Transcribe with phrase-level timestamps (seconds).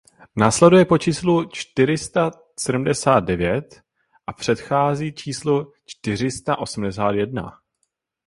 [0.35, 3.81] Následuje po číslu čtyři sta sedmdesát devět
[4.27, 7.61] a předchází číslu čtyři sta osmdesát jedna.